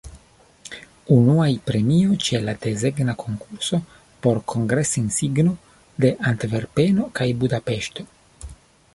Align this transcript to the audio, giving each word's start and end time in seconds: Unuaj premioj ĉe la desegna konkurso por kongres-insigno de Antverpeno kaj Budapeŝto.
Unuaj 1.15 1.49
premioj 1.65 2.15
ĉe 2.27 2.39
la 2.45 2.55
desegna 2.63 3.13
konkurso 3.23 3.79
por 4.23 4.39
kongres-insigno 4.53 5.53
de 6.05 6.11
Antverpeno 6.31 7.05
kaj 7.21 7.29
Budapeŝto. 7.45 8.07